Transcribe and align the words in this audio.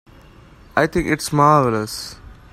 I 0.75 0.87
think 0.87 1.09
it's 1.09 1.31
marvelous. 1.31 2.15